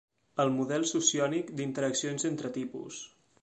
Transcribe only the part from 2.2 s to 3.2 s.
entre tipus.